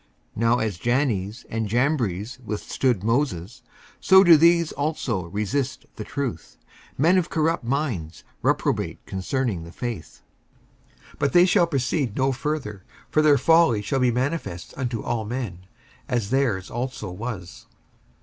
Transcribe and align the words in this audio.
55:003:008 0.35 0.41
Now 0.41 0.57
as 0.57 0.77
Jannes 0.79 1.45
and 1.47 1.67
Jambres 1.67 2.39
withstood 2.43 3.03
Moses, 3.03 3.61
so 3.99 4.23
do 4.23 4.35
these 4.35 4.71
also 4.71 5.25
resist 5.27 5.85
the 5.95 6.03
truth: 6.03 6.57
men 6.97 7.19
of 7.19 7.29
corrupt 7.29 7.63
minds, 7.63 8.23
reprobate 8.41 8.97
concerning 9.05 9.63
the 9.63 9.71
faith. 9.71 10.23
55:003:009 11.17 11.19
But 11.19 11.33
they 11.33 11.45
shall 11.45 11.67
proceed 11.67 12.15
no 12.17 12.31
further: 12.31 12.83
for 13.11 13.21
their 13.21 13.37
folly 13.37 13.83
shall 13.83 13.99
be 13.99 14.09
manifest 14.09 14.73
unto 14.75 15.03
all 15.03 15.23
men, 15.23 15.67
as 16.09 16.31
their's 16.31 16.71
also 16.71 17.11
was. 17.11 17.67